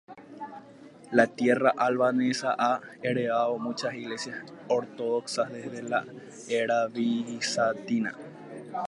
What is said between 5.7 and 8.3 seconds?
la era bizantina.